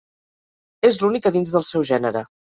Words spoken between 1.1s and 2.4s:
a dins del seu gènere.